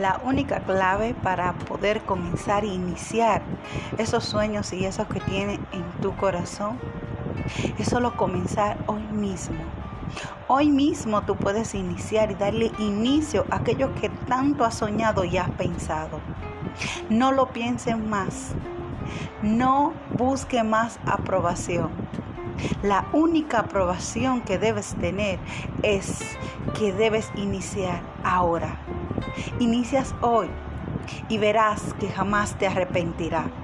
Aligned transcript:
la 0.00 0.20
única 0.24 0.60
clave 0.60 1.14
para 1.14 1.52
poder 1.52 2.02
comenzar 2.02 2.64
e 2.64 2.68
iniciar 2.68 3.42
esos 3.98 4.24
sueños 4.24 4.72
y 4.72 4.84
esos 4.84 5.06
que 5.08 5.20
tienes 5.20 5.58
en 5.72 5.84
tu 6.00 6.16
corazón 6.16 6.78
es 7.78 7.88
solo 7.88 8.16
comenzar 8.16 8.78
hoy 8.86 9.02
mismo. 9.02 9.58
Hoy 10.48 10.70
mismo 10.70 11.22
tú 11.22 11.36
puedes 11.36 11.74
iniciar 11.74 12.30
y 12.30 12.34
darle 12.34 12.70
inicio 12.78 13.44
a 13.50 13.56
aquello 13.56 13.94
que 13.94 14.08
tanto 14.08 14.64
has 14.64 14.74
soñado 14.74 15.24
y 15.24 15.38
has 15.38 15.50
pensado. 15.52 16.20
No 17.08 17.32
lo 17.32 17.46
pienses 17.46 17.98
más. 17.98 18.52
No 19.42 19.92
busque 20.16 20.62
más 20.62 20.98
aprobación. 21.06 21.90
La 22.82 23.06
única 23.12 23.60
aprobación 23.60 24.40
que 24.42 24.58
debes 24.58 24.94
tener 24.94 25.38
es 25.82 26.36
que 26.78 26.92
debes 26.92 27.30
iniciar 27.34 28.02
ahora. 28.22 28.78
Inicias 29.58 30.14
hoy 30.20 30.50
y 31.28 31.38
verás 31.38 31.94
que 31.94 32.08
jamás 32.08 32.56
te 32.58 32.66
arrepentirás. 32.66 33.63